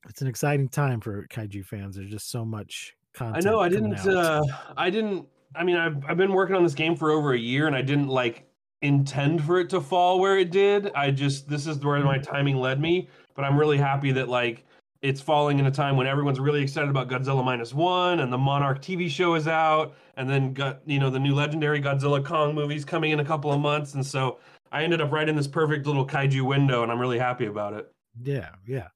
it's 0.08 0.22
an 0.22 0.28
exciting 0.28 0.68
time 0.68 1.00
for 1.00 1.26
kaiju 1.28 1.64
fans. 1.66 1.96
There's 1.96 2.10
just 2.10 2.30
so 2.30 2.44
much 2.44 2.94
content. 3.14 3.46
I 3.46 3.50
know 3.50 3.60
I 3.60 3.68
didn't 3.68 3.98
uh 4.06 4.42
I 4.76 4.90
didn't 4.90 5.26
I 5.54 5.64
mean 5.64 5.76
I've 5.76 6.04
I've 6.08 6.16
been 6.16 6.32
working 6.32 6.56
on 6.56 6.62
this 6.62 6.74
game 6.74 6.96
for 6.96 7.10
over 7.10 7.32
a 7.32 7.38
year 7.38 7.66
and 7.66 7.76
I 7.76 7.82
didn't 7.82 8.08
like 8.08 8.46
intend 8.82 9.44
for 9.44 9.60
it 9.60 9.70
to 9.70 9.80
fall 9.80 10.18
where 10.18 10.38
it 10.38 10.50
did. 10.50 10.90
I 10.94 11.10
just 11.10 11.48
this 11.48 11.66
is 11.66 11.78
where 11.78 11.98
my 12.00 12.18
timing 12.18 12.56
led 12.56 12.80
me, 12.80 13.08
but 13.34 13.44
I'm 13.44 13.58
really 13.58 13.78
happy 13.78 14.12
that 14.12 14.28
like 14.28 14.64
it's 15.02 15.20
falling 15.20 15.58
in 15.58 15.66
a 15.66 15.70
time 15.70 15.96
when 15.96 16.06
everyone's 16.06 16.38
really 16.38 16.62
excited 16.62 16.88
about 16.88 17.08
Godzilla 17.08 17.44
minus 17.44 17.74
one 17.74 18.20
and 18.20 18.32
the 18.32 18.38
Monarch 18.38 18.80
TV 18.80 19.10
show 19.10 19.34
is 19.34 19.48
out 19.48 19.94
and 20.16 20.28
then 20.28 20.52
got 20.52 20.80
you 20.86 20.98
know 20.98 21.10
the 21.10 21.18
new 21.18 21.34
legendary 21.34 21.80
Godzilla 21.80 22.24
Kong 22.24 22.54
movies 22.54 22.84
coming 22.84 23.10
in 23.10 23.20
a 23.20 23.24
couple 23.24 23.52
of 23.52 23.60
months 23.60 23.94
and 23.94 24.04
so 24.04 24.38
I 24.70 24.84
ended 24.84 25.00
up 25.00 25.12
right 25.12 25.28
in 25.28 25.36
this 25.36 25.48
perfect 25.48 25.86
little 25.86 26.06
kaiju 26.06 26.42
window 26.42 26.82
and 26.82 26.90
I'm 26.90 26.98
really 27.00 27.18
happy 27.18 27.46
about 27.46 27.74
it. 27.74 27.92
Yeah, 28.22 28.50
yeah. 28.66 28.88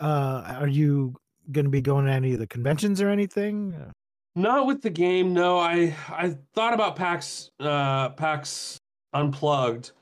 Uh, 0.00 0.56
are 0.60 0.68
you 0.68 1.14
going 1.52 1.64
to 1.64 1.70
be 1.70 1.80
going 1.80 2.06
to 2.06 2.12
any 2.12 2.32
of 2.32 2.38
the 2.38 2.46
conventions 2.46 3.00
or 3.00 3.08
anything? 3.08 3.92
Not 4.36 4.66
with 4.66 4.82
the 4.82 4.90
game. 4.90 5.32
No, 5.32 5.58
I 5.58 5.96
I 6.10 6.36
thought 6.54 6.74
about 6.74 6.94
PAX 6.94 7.50
uh 7.58 8.10
PAX 8.10 8.78
Unplugged, 9.14 9.92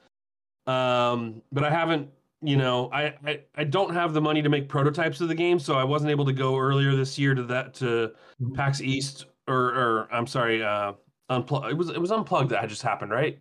um, 0.67 1.41
but 1.53 1.65
I 1.65 1.71
haven't. 1.71 2.11
You 2.43 2.57
know, 2.57 2.91
I, 2.93 3.15
I 3.25 3.41
I 3.57 3.65
don't 3.65 3.95
have 3.95 4.13
the 4.13 4.21
money 4.21 4.43
to 4.43 4.49
make 4.49 4.69
prototypes 4.69 5.21
of 5.21 5.29
the 5.29 5.35
game, 5.37 5.59
so 5.61 5.77
I 5.77 5.85
wasn't 5.85 6.11
able 6.11 6.25
to 6.27 6.33
go 6.33 6.59
earlier 6.59 6.95
this 6.97 7.19
year 7.19 7.35
to 7.35 7.45
that 7.45 7.75
to 7.75 8.13
Mhm. 8.43 8.55
PAX 8.55 8.81
East 8.83 9.27
or 9.47 9.57
or 9.73 10.09
I'm 10.13 10.27
sorry, 10.27 10.63
uh, 10.63 10.95
Unplugged. 11.31 11.71
It 11.71 11.75
was 11.75 11.91
it 11.91 12.01
was 12.01 12.11
Unplugged 12.11 12.51
that 12.51 12.61
had 12.61 12.69
just 12.69 12.83
happened, 12.83 13.13
right? 13.13 13.39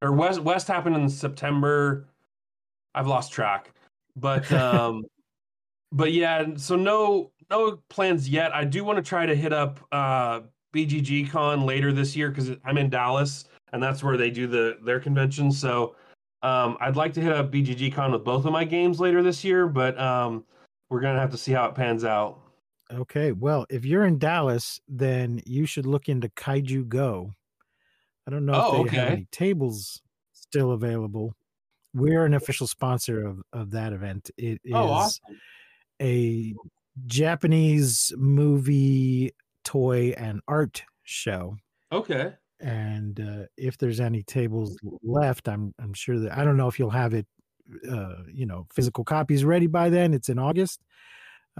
Or 0.00 0.12
West 0.12 0.40
West 0.40 0.68
happened 0.68 0.96
in 0.96 1.08
September. 1.08 2.08
I've 2.94 3.08
lost 3.08 3.32
track, 3.32 3.72
but 4.14 4.50
um, 4.52 5.04
but 5.92 6.12
yeah, 6.12 6.46
so 6.56 6.76
no 6.76 7.32
no 7.50 7.78
plans 7.88 8.28
yet. 8.28 8.54
I 8.54 8.64
do 8.64 8.84
want 8.84 8.96
to 8.96 9.02
try 9.02 9.26
to 9.26 9.34
hit 9.34 9.52
up 9.52 9.80
uh 9.92 10.40
BGG 10.74 11.30
Con 11.30 11.64
later 11.64 11.92
this 11.92 12.14
year 12.16 12.30
because 12.30 12.50
I'm 12.64 12.76
in 12.76 12.90
Dallas 12.90 13.44
and 13.72 13.82
that's 13.82 14.02
where 14.02 14.16
they 14.16 14.30
do 14.30 14.46
the 14.46 14.78
their 14.82 15.00
convention. 15.00 15.50
So 15.50 15.96
um, 16.42 16.76
I'd 16.80 16.96
like 16.96 17.12
to 17.14 17.20
hit 17.20 17.32
up 17.32 17.50
BGG 17.50 17.92
Con 17.94 18.12
with 18.12 18.24
both 18.24 18.44
of 18.44 18.52
my 18.52 18.64
games 18.64 19.00
later 19.00 19.22
this 19.22 19.42
year, 19.42 19.66
but 19.66 19.98
um, 19.98 20.44
we're 20.90 21.00
gonna 21.00 21.18
have 21.20 21.30
to 21.30 21.38
see 21.38 21.52
how 21.52 21.66
it 21.66 21.74
pans 21.74 22.04
out. 22.04 22.40
Okay, 22.92 23.32
well, 23.32 23.66
if 23.68 23.84
you're 23.84 24.04
in 24.04 24.18
Dallas, 24.18 24.80
then 24.86 25.40
you 25.44 25.66
should 25.66 25.86
look 25.86 26.08
into 26.08 26.28
Kaiju 26.30 26.88
Go. 26.88 27.34
I 28.26 28.30
don't 28.30 28.46
know 28.46 28.54
Oh, 28.54 28.84
if 28.84 28.90
they 28.92 28.96
have 28.98 29.12
any 29.12 29.26
tables 29.32 30.02
still 30.32 30.72
available. 30.72 31.34
We're 31.94 32.24
an 32.26 32.34
official 32.34 32.66
sponsor 32.66 33.26
of, 33.26 33.42
of 33.52 33.70
that 33.72 33.92
event. 33.92 34.30
It 34.36 34.60
is 34.62 34.74
Oh, 34.74 34.88
awesome! 34.88 35.36
a 36.00 36.54
Japanese 37.06 38.12
movie, 38.16 39.32
toy, 39.64 40.14
and 40.16 40.40
art 40.48 40.82
show. 41.02 41.56
Okay, 41.92 42.32
And 42.60 43.20
uh, 43.20 43.46
if 43.56 43.78
there's 43.78 44.00
any 44.00 44.22
tables 44.22 44.76
left, 45.02 45.48
I'm 45.48 45.74
I'm 45.78 45.94
sure 45.94 46.18
that 46.20 46.36
I 46.36 46.44
don't 46.44 46.56
know 46.56 46.68
if 46.68 46.78
you'll 46.78 46.90
have 46.90 47.14
it, 47.14 47.26
uh, 47.90 48.22
you 48.32 48.46
know, 48.46 48.66
physical 48.74 49.04
copies 49.04 49.44
ready 49.44 49.66
by 49.66 49.90
then. 49.90 50.14
It's 50.14 50.28
in 50.28 50.38
August. 50.38 50.80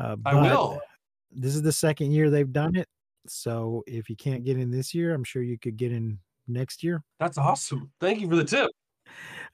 Uh, 0.01 0.17
I 0.25 0.35
will. 0.35 0.81
This 1.31 1.55
is 1.55 1.63
the 1.63 1.73
second 1.73 2.13
year 2.13 2.31
they've 2.31 2.53
done 2.53 2.77
it. 2.77 2.89
So 3.29 3.83
if 3.87 4.09
you 4.09 4.17
can't 4.17 4.45
get 4.45 4.57
in 4.59 4.71
this 4.71 4.95
year, 4.95 5.15
I'm 5.15 5.25
sure 5.25 5.43
you 5.43 5.59
could 5.59 5.77
get 5.77 5.93
in 5.93 6.19
next 6.49 6.83
year. 6.83 7.03
That's 7.19 7.39
awesome. 7.39 7.93
Thank 8.01 8.21
you 8.21 8.29
for 8.29 8.37
the 8.37 8.45
tip. 8.45 8.71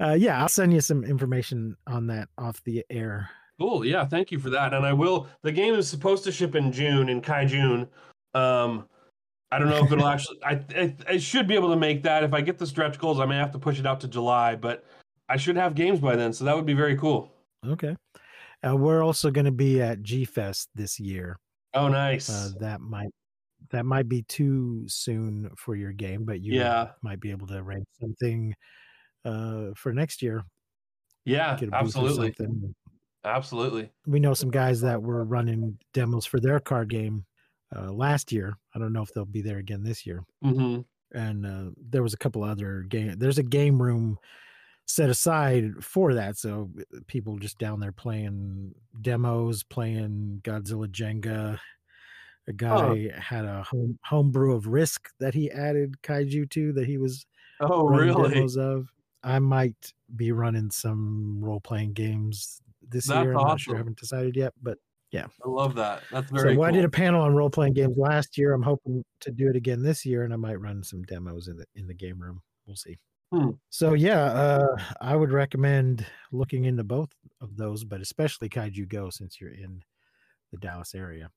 Uh, 0.00 0.12
yeah, 0.18 0.40
I'll 0.40 0.48
send 0.48 0.72
you 0.72 0.80
some 0.80 1.04
information 1.04 1.76
on 1.86 2.06
that 2.08 2.28
off 2.38 2.62
the 2.64 2.84
air. 2.90 3.30
Cool. 3.62 3.84
Yeah, 3.84 4.04
thank 4.04 4.32
you 4.32 4.40
for 4.40 4.50
that. 4.50 4.74
And 4.74 4.84
I 4.84 4.92
will. 4.92 5.28
The 5.42 5.52
game 5.52 5.74
is 5.74 5.88
supposed 5.88 6.24
to 6.24 6.32
ship 6.32 6.56
in 6.56 6.72
June 6.72 7.08
in 7.08 7.20
Kai 7.20 7.44
June. 7.44 7.86
Um, 8.34 8.88
I 9.52 9.58
don't 9.60 9.68
know 9.68 9.84
if 9.84 9.92
it'll 9.92 10.06
actually. 10.08 10.42
I, 10.42 10.60
I 10.74 10.96
I 11.10 11.16
should 11.18 11.46
be 11.46 11.54
able 11.54 11.70
to 11.70 11.76
make 11.76 12.02
that. 12.02 12.24
If 12.24 12.34
I 12.34 12.40
get 12.40 12.58
the 12.58 12.66
stretch 12.66 12.98
goals, 12.98 13.20
I 13.20 13.24
may 13.26 13.36
have 13.36 13.52
to 13.52 13.60
push 13.60 13.78
it 13.78 13.86
out 13.86 14.00
to 14.00 14.08
July, 14.08 14.56
but 14.56 14.84
I 15.28 15.36
should 15.36 15.54
have 15.54 15.76
games 15.76 16.00
by 16.00 16.16
then, 16.16 16.32
so 16.32 16.44
that 16.44 16.56
would 16.56 16.66
be 16.66 16.74
very 16.74 16.96
cool. 16.96 17.32
Okay. 17.64 17.96
Uh, 18.68 18.76
we're 18.76 19.04
also 19.04 19.30
going 19.30 19.44
to 19.44 19.52
be 19.52 19.80
at 19.80 20.02
G 20.02 20.24
Fest 20.24 20.68
this 20.74 20.98
year. 20.98 21.38
Oh, 21.72 21.86
nice. 21.86 22.28
Uh, 22.28 22.50
that 22.58 22.80
might 22.80 23.10
that 23.70 23.86
might 23.86 24.08
be 24.08 24.22
too 24.22 24.82
soon 24.88 25.50
for 25.56 25.76
your 25.76 25.92
game, 25.92 26.24
but 26.24 26.40
you 26.40 26.54
Yeah. 26.54 26.88
might 27.02 27.20
be 27.20 27.30
able 27.30 27.46
to 27.46 27.58
arrange 27.58 27.86
something 28.00 28.54
uh, 29.24 29.66
for 29.76 29.92
next 29.92 30.20
year. 30.20 30.42
yeah, 31.24 31.56
Get 31.56 31.68
a 31.68 31.70
booth 31.70 31.78
or 31.80 31.84
absolutely, 31.86 32.34
something. 32.36 32.74
Absolutely. 33.24 33.90
We 34.06 34.20
know 34.20 34.34
some 34.34 34.50
guys 34.50 34.80
that 34.82 35.02
were 35.02 35.24
running 35.24 35.78
demos 35.92 36.26
for 36.26 36.40
their 36.40 36.60
card 36.60 36.88
game 36.88 37.24
uh, 37.74 37.92
last 37.92 38.32
year. 38.32 38.56
I 38.74 38.78
don't 38.78 38.92
know 38.92 39.02
if 39.02 39.12
they'll 39.12 39.24
be 39.24 39.42
there 39.42 39.58
again 39.58 39.82
this 39.82 40.04
year. 40.06 40.24
hmm 40.42 40.80
And 41.12 41.46
uh, 41.46 41.70
there 41.76 42.02
was 42.02 42.14
a 42.14 42.18
couple 42.18 42.42
other 42.42 42.82
game. 42.82 43.18
There's 43.18 43.38
a 43.38 43.42
game 43.42 43.80
room 43.82 44.18
set 44.86 45.10
aside 45.10 45.84
for 45.84 46.14
that, 46.14 46.36
so 46.36 46.70
uh, 46.78 46.98
people 47.06 47.38
just 47.38 47.58
down 47.58 47.80
there 47.80 47.92
playing 47.92 48.74
demos, 49.00 49.62
playing 49.62 50.40
Godzilla 50.42 50.88
Jenga. 50.88 51.58
A 52.48 52.52
guy 52.52 53.08
had 53.16 53.44
a 53.44 53.62
home 53.62 53.98
homebrew 54.04 54.54
of 54.56 54.66
Risk 54.66 55.10
that 55.20 55.32
he 55.34 55.50
added 55.50 56.02
kaiju 56.02 56.50
to 56.50 56.72
that 56.72 56.86
he 56.88 56.98
was 56.98 57.24
Oh, 57.60 57.84
really? 57.86 58.30
demos 58.30 58.56
of. 58.56 58.88
I 59.22 59.38
might 59.38 59.92
be 60.16 60.32
running 60.32 60.70
some 60.72 61.38
role 61.44 61.60
playing 61.60 61.92
games 61.92 62.60
this 62.88 63.06
That's 63.06 63.24
year. 63.24 63.34
I'm 63.34 63.46
not 63.46 63.60
sure. 63.60 63.74
I 63.74 63.78
haven't 63.78 63.98
decided 63.98 64.36
yet, 64.36 64.52
but 64.62 64.78
yeah. 65.10 65.26
I 65.44 65.48
love 65.48 65.74
that. 65.74 66.02
That's 66.10 66.30
so 66.30 66.36
very 66.36 66.56
well, 66.56 66.68
I 66.68 66.72
did 66.72 66.84
a 66.84 66.88
panel 66.88 67.22
on 67.22 67.34
role 67.34 67.50
playing 67.50 67.74
games 67.74 67.96
last 67.96 68.38
year. 68.38 68.52
I'm 68.52 68.62
hoping 68.62 69.04
to 69.20 69.30
do 69.30 69.48
it 69.48 69.56
again 69.56 69.82
this 69.82 70.06
year, 70.06 70.24
and 70.24 70.32
I 70.32 70.36
might 70.36 70.60
run 70.60 70.82
some 70.82 71.02
demos 71.02 71.48
in 71.48 71.56
the 71.56 71.66
in 71.74 71.86
the 71.86 71.94
game 71.94 72.20
room. 72.20 72.40
We'll 72.66 72.76
see. 72.76 72.98
Hmm. 73.32 73.50
So 73.70 73.94
yeah, 73.94 74.24
uh, 74.24 74.76
I 75.00 75.16
would 75.16 75.30
recommend 75.32 76.06
looking 76.32 76.66
into 76.66 76.84
both 76.84 77.10
of 77.40 77.56
those, 77.56 77.84
but 77.84 78.00
especially 78.00 78.48
Kaiju 78.48 78.88
Go 78.88 79.10
since 79.10 79.40
you're 79.40 79.54
in 79.54 79.82
the 80.50 80.58
Dallas 80.58 80.94
area. 80.94 81.30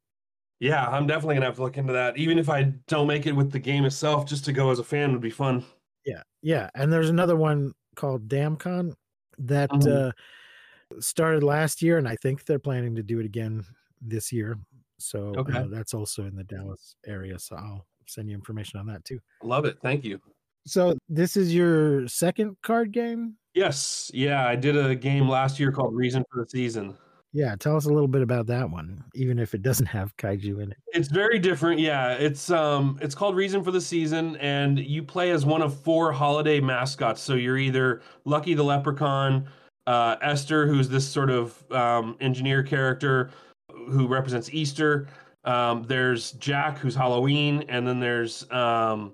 Yeah, 0.59 0.85
I'm 0.87 1.07
definitely 1.07 1.35
gonna 1.35 1.47
have 1.47 1.55
to 1.55 1.61
look 1.61 1.77
into 1.77 1.93
that. 1.93 2.17
Even 2.17 2.37
if 2.37 2.49
I 2.49 2.63
don't 2.87 3.07
make 3.07 3.27
it 3.27 3.33
with 3.33 3.51
the 3.51 3.59
game 3.59 3.85
itself, 3.85 4.25
just 4.25 4.45
to 4.45 4.53
go 4.53 4.71
as 4.71 4.79
a 4.79 4.83
fan 4.83 5.11
would 5.11 5.21
be 5.21 5.29
fun. 5.29 5.65
Yeah, 6.05 6.23
yeah. 6.41 6.69
And 6.75 6.91
there's 6.91 7.09
another 7.09 7.35
one 7.35 7.73
called 7.95 8.27
DamCon 8.27 8.93
that 9.37 9.69
Mhm. 9.69 10.09
uh, 10.09 10.11
started 10.99 11.43
last 11.43 11.81
year, 11.81 11.97
and 11.97 12.07
I 12.07 12.15
think 12.15 12.45
they're 12.45 12.59
planning 12.59 12.95
to 12.95 13.03
do 13.03 13.19
it 13.19 13.25
again 13.25 13.63
this 14.01 14.31
year. 14.31 14.57
So 14.97 15.33
Okay. 15.37 15.57
uh, 15.59 15.67
that's 15.69 15.93
also 15.93 16.25
in 16.25 16.35
the 16.35 16.43
Dallas 16.43 16.95
area. 17.05 17.37
So 17.39 17.55
I'll 17.55 17.85
send 18.07 18.29
you 18.29 18.35
information 18.35 18.79
on 18.79 18.85
that 18.87 19.03
too. 19.05 19.19
Love 19.43 19.65
it. 19.65 19.77
Thank 19.81 20.03
you. 20.05 20.19
So 20.67 20.95
this 21.09 21.37
is 21.37 21.53
your 21.53 22.07
second 22.07 22.55
card 22.63 22.91
game. 22.91 23.35
Yes, 23.53 24.09
yeah, 24.13 24.47
I 24.47 24.55
did 24.55 24.75
a 24.75 24.95
game 24.95 25.29
last 25.29 25.59
year 25.59 25.71
called 25.71 25.93
Reason 25.95 26.23
for 26.31 26.43
the 26.43 26.49
Season. 26.49 26.95
Yeah, 27.33 27.55
tell 27.57 27.75
us 27.75 27.85
a 27.85 27.89
little 27.89 28.07
bit 28.07 28.21
about 28.21 28.47
that 28.47 28.69
one, 28.69 29.03
even 29.13 29.39
if 29.39 29.53
it 29.53 29.61
doesn't 29.61 29.85
have 29.87 30.15
kaiju 30.15 30.63
in 30.63 30.71
it. 30.71 30.77
It's 30.93 31.09
very 31.09 31.37
different. 31.37 31.79
Yeah, 31.81 32.13
it's 32.13 32.49
um 32.49 32.97
it's 33.01 33.13
called 33.13 33.35
Reason 33.35 33.61
for 33.63 33.71
the 33.71 33.81
Season 33.81 34.37
and 34.37 34.79
you 34.79 35.03
play 35.03 35.31
as 35.31 35.45
one 35.45 35.61
of 35.61 35.77
four 35.77 36.11
holiday 36.13 36.59
mascots. 36.61 37.21
So 37.21 37.35
you're 37.35 37.57
either 37.57 38.01
Lucky 38.23 38.53
the 38.53 38.63
Leprechaun, 38.63 39.47
uh 39.87 40.15
Esther 40.21 40.67
who's 40.67 40.89
this 40.89 41.07
sort 41.07 41.29
of 41.29 41.63
um 41.71 42.15
engineer 42.19 42.63
character 42.63 43.31
who 43.89 44.07
represents 44.07 44.49
Easter. 44.51 45.07
Um 45.43 45.83
there's 45.83 46.31
Jack 46.33 46.77
who's 46.77 46.95
Halloween 46.95 47.65
and 47.69 47.87
then 47.87 47.99
there's 47.99 48.49
um 48.51 49.13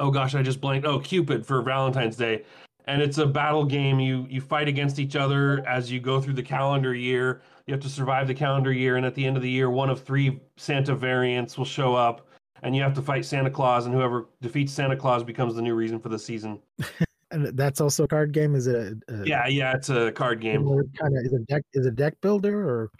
oh 0.00 0.10
gosh, 0.10 0.34
I 0.34 0.42
just 0.42 0.60
blanked. 0.60 0.86
Oh, 0.86 0.98
Cupid 1.00 1.44
for 1.44 1.62
Valentine's 1.62 2.16
Day. 2.16 2.44
And 2.86 3.02
it's 3.02 3.18
a 3.18 3.26
battle 3.26 3.64
game. 3.64 4.00
You 4.00 4.26
you 4.30 4.40
fight 4.40 4.66
against 4.66 4.98
each 4.98 5.14
other 5.14 5.66
as 5.66 5.92
you 5.92 6.00
go 6.00 6.20
through 6.20 6.34
the 6.34 6.42
calendar 6.42 6.94
year. 6.94 7.42
You 7.66 7.74
have 7.74 7.82
to 7.82 7.88
survive 7.88 8.26
the 8.26 8.34
calendar 8.34 8.72
year, 8.72 8.96
and 8.96 9.04
at 9.04 9.14
the 9.14 9.26
end 9.26 9.36
of 9.36 9.42
the 9.42 9.50
year, 9.50 9.68
one 9.68 9.90
of 9.90 10.02
three 10.02 10.40
Santa 10.56 10.94
variants 10.94 11.58
will 11.58 11.66
show 11.66 11.94
up, 11.94 12.26
and 12.62 12.74
you 12.74 12.82
have 12.82 12.94
to 12.94 13.02
fight 13.02 13.26
Santa 13.26 13.50
Claus. 13.50 13.84
And 13.84 13.94
whoever 13.94 14.28
defeats 14.40 14.72
Santa 14.72 14.96
Claus 14.96 15.22
becomes 15.22 15.54
the 15.54 15.60
new 15.60 15.74
reason 15.74 15.98
for 15.98 16.08
the 16.08 16.18
season. 16.18 16.60
And 17.30 17.46
that's 17.56 17.80
also 17.80 18.04
a 18.04 18.08
card 18.08 18.32
game. 18.32 18.54
Is 18.54 18.66
it 18.66 18.76
a, 18.76 19.14
a 19.14 19.26
Yeah, 19.26 19.46
yeah, 19.46 19.74
it's 19.74 19.90
a 19.90 20.12
card 20.12 20.40
game. 20.40 20.66
kind 20.98 21.16
of 21.16 21.24
is 21.24 21.32
a 21.32 21.40
deck 21.40 21.62
is 21.74 21.86
a 21.86 21.90
deck 21.90 22.14
builder 22.20 22.68
or 22.68 22.90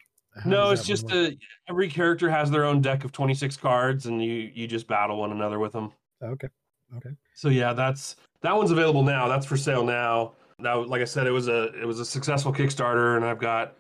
No, 0.45 0.71
it's 0.71 0.87
just 0.87 1.11
a 1.11 1.37
every 1.69 1.89
character 1.89 2.31
has 2.31 2.51
their 2.51 2.65
own 2.65 2.81
deck 2.81 3.05
of 3.05 3.13
twenty 3.13 3.35
six 3.35 3.57
cards, 3.57 4.07
and 4.07 4.23
you 4.23 4.51
you 4.55 4.67
just 4.67 4.87
battle 4.87 5.19
one 5.19 5.33
another 5.33 5.59
with 5.59 5.73
them. 5.73 5.93
okay. 6.23 6.49
Okay. 6.97 7.11
So 7.35 7.49
yeah, 7.49 7.73
that's 7.73 8.17
that 8.43 8.57
one's 8.57 8.71
available 8.71 9.03
now. 9.03 9.29
That's 9.29 9.47
for 9.47 9.57
sale 9.57 9.85
now. 9.85 10.33
Now, 10.59 10.83
like 10.83 11.03
I 11.03 11.05
said, 11.05 11.27
it 11.27 11.31
was 11.31 11.49
a 11.49 11.65
it 11.81 11.87
was 11.87 12.01
a 12.01 12.05
successful 12.05 12.53
Kickstarter, 12.53 13.17
and 13.17 13.25
I've 13.25 13.39
got 13.39 13.77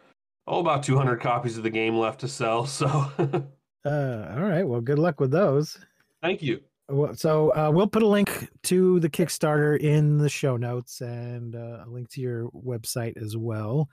oh, 0.47 0.61
about 0.61 0.83
200 0.83 1.21
copies 1.21 1.57
of 1.57 1.62
the 1.62 1.71
game 1.71 1.97
left 1.97 2.21
to 2.21 2.28
sell. 2.28 2.67
So 2.78 2.87
Uh, 3.85 4.35
all 4.37 4.43
right. 4.43 4.64
Well, 4.67 4.81
good 4.81 4.99
luck 4.99 5.21
with 5.21 5.31
those. 5.31 5.78
thank 6.21 6.43
you. 6.43 6.61
Well, 6.88 7.14
so 7.14 7.54
uh, 7.54 7.71
we'll 7.71 7.87
put 7.87 8.02
a 8.02 8.07
link 8.07 8.49
to 8.64 8.99
the 9.00 9.11
Kickstarter 9.11 9.78
in 9.78 10.16
the 10.16 10.28
show 10.28 10.57
notes 10.57 11.02
and 11.02 11.54
uh, 11.54 11.85
a 11.85 11.88
link 11.88 12.09
to 12.11 12.21
your 12.23 12.49
website 12.50 13.23
as 13.23 13.37
well. 13.37 13.90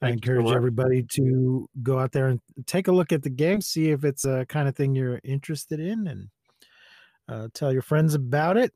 I 0.00 0.06
Thank 0.10 0.24
so 0.24 0.32
encourage 0.32 0.54
everybody 0.54 1.02
to 1.14 1.68
go 1.82 1.98
out 1.98 2.12
there 2.12 2.28
and 2.28 2.40
take 2.66 2.86
a 2.86 2.92
look 2.92 3.10
at 3.10 3.24
the 3.24 3.30
game, 3.30 3.60
see 3.60 3.90
if 3.90 4.04
it's 4.04 4.24
a 4.24 4.46
kind 4.46 4.68
of 4.68 4.76
thing 4.76 4.94
you're 4.94 5.20
interested 5.24 5.80
in, 5.80 6.06
and 6.06 6.28
uh, 7.28 7.48
tell 7.54 7.72
your 7.72 7.82
friends 7.82 8.14
about 8.14 8.56
it. 8.56 8.72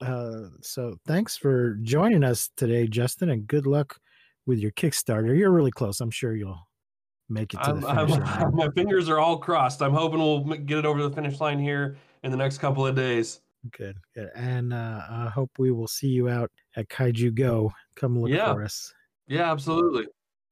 Uh, 0.00 0.44
so 0.62 0.96
thanks 1.06 1.36
for 1.36 1.74
joining 1.82 2.24
us 2.24 2.50
today, 2.56 2.86
Justin, 2.86 3.28
and 3.28 3.46
good 3.46 3.66
luck 3.66 4.00
with 4.46 4.58
your 4.58 4.72
Kickstarter. 4.72 5.36
You're 5.36 5.50
really 5.50 5.70
close. 5.70 6.00
I'm 6.00 6.10
sure 6.10 6.34
you'll 6.34 6.66
make 7.28 7.52
it 7.52 7.58
to 7.58 7.70
I'm, 7.70 7.80
the 7.80 7.88
I'm, 7.88 8.08
finish 8.08 8.26
line. 8.26 8.50
my 8.54 8.68
fingers 8.70 9.10
are 9.10 9.18
all 9.18 9.36
crossed. 9.36 9.82
I'm 9.82 9.92
hoping 9.92 10.18
we'll 10.18 10.44
get 10.60 10.78
it 10.78 10.86
over 10.86 11.02
the 11.02 11.14
finish 11.14 11.40
line 11.40 11.58
here 11.58 11.98
in 12.24 12.30
the 12.30 12.36
next 12.36 12.58
couple 12.58 12.84
of 12.86 12.96
days. 12.96 13.40
Good, 13.78 13.96
good. 14.14 14.30
And 14.34 14.72
uh, 14.72 15.02
I 15.08 15.28
hope 15.28 15.50
we 15.58 15.70
will 15.70 15.86
see 15.88 16.08
you 16.08 16.28
out 16.28 16.50
at 16.76 16.88
Kaiju 16.88 17.34
Go. 17.34 17.72
Come 17.96 18.18
look 18.18 18.30
Yeah. 18.30 18.52
for 18.52 18.62
us. 18.64 18.92
Yeah, 19.26 19.50
absolutely. 19.50 20.06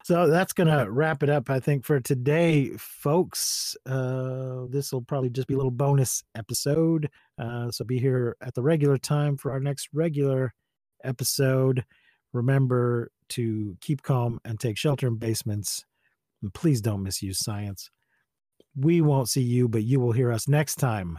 So 0.04 0.28
that's 0.28 0.52
gonna 0.52 0.90
wrap 0.90 1.22
it 1.22 1.28
up, 1.28 1.48
I 1.48 1.60
think, 1.60 1.84
for 1.84 2.00
today, 2.00 2.70
folks. 2.76 3.76
Uh, 3.86 4.64
this 4.68 4.92
will 4.92 5.02
probably 5.02 5.30
just 5.30 5.46
be 5.46 5.54
a 5.54 5.56
little 5.56 5.70
bonus 5.70 6.24
episode. 6.34 7.08
Uh, 7.38 7.70
so 7.70 7.84
be 7.84 7.98
here 7.98 8.36
at 8.40 8.54
the 8.54 8.62
regular 8.62 8.98
time 8.98 9.36
for 9.36 9.52
our 9.52 9.60
next 9.60 9.88
regular 9.92 10.52
episode. 11.04 11.84
Remember 12.32 13.10
to 13.30 13.76
keep 13.80 14.02
calm 14.02 14.40
and 14.44 14.58
take 14.58 14.76
shelter 14.76 15.06
in 15.06 15.16
basements. 15.16 15.84
And 16.42 16.52
please 16.52 16.80
don't 16.80 17.02
misuse 17.02 17.38
science. 17.38 17.90
We 18.74 19.02
won't 19.02 19.28
see 19.28 19.42
you, 19.42 19.68
but 19.68 19.84
you 19.84 20.00
will 20.00 20.12
hear 20.12 20.32
us 20.32 20.48
next 20.48 20.76
time 20.76 21.18